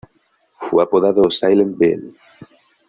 Fue 0.57 0.81
apodado 0.81 1.29
"Silent 1.29 1.77
Bill". 1.77 2.15